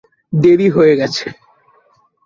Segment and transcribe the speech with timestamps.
[0.33, 1.25] দেরী হয়ে গেছে।